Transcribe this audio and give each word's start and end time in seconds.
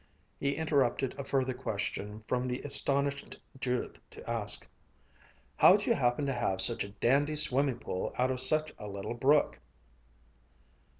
He 0.39 0.55
interrupted 0.55 1.13
a 1.19 1.23
further 1.23 1.53
question 1.53 2.23
from 2.27 2.47
the 2.47 2.61
astonished 2.63 3.37
Judith 3.59 3.99
to 4.09 4.27
ask, 4.27 4.67
"How'd 5.57 5.85
you 5.85 5.93
happen 5.93 6.25
to 6.25 6.33
have 6.33 6.59
such 6.59 6.83
a 6.83 6.89
dandy 6.89 7.35
swimming 7.35 7.77
pool 7.77 8.11
out 8.17 8.31
of 8.31 8.39
such 8.39 8.73
a 8.79 8.87
little 8.87 9.13
brook?" 9.13 9.59